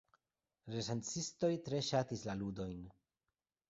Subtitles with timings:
[0.77, 2.85] Recenzistoj tre ŝatis la ludojn.